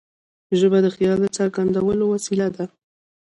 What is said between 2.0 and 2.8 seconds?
وسیله ده.